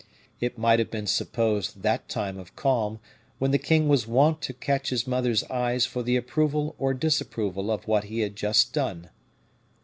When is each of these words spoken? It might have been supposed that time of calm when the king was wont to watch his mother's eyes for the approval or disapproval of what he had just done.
It 0.39 0.57
might 0.57 0.79
have 0.79 0.89
been 0.89 1.05
supposed 1.05 1.83
that 1.83 2.09
time 2.09 2.39
of 2.39 2.55
calm 2.55 2.97
when 3.37 3.51
the 3.51 3.59
king 3.59 3.87
was 3.87 4.07
wont 4.07 4.41
to 4.41 4.55
watch 4.67 4.89
his 4.89 5.05
mother's 5.05 5.43
eyes 5.43 5.85
for 5.85 6.01
the 6.01 6.15
approval 6.15 6.73
or 6.79 6.95
disapproval 6.95 7.69
of 7.69 7.87
what 7.87 8.05
he 8.05 8.21
had 8.21 8.35
just 8.35 8.73
done. 8.73 9.11